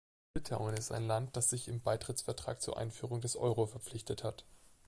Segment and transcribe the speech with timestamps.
[0.33, 4.45] Litauen ist ein Land, das sich im Beitrittsvertrag zur Einführung des Euro verpflichtet hat.